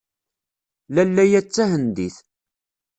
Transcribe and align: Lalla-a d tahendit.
Lalla-a 0.93 1.41
d 1.45 1.47
tahendit. 1.53 2.17